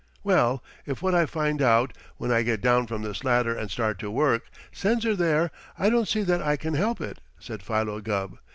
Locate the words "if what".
0.87-1.13